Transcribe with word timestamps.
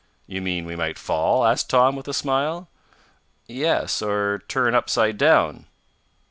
"You 0.25 0.41
mean 0.41 0.65
we 0.65 0.75
might 0.75 0.97
fall?" 0.97 1.45
asked 1.45 1.69
Tom, 1.69 1.95
with 1.95 2.07
a 2.07 2.13
smile. 2.15 2.67
"Yes; 3.45 4.01
or 4.01 4.41
turn 4.47 4.73
upside 4.73 5.19
down." 5.19 5.67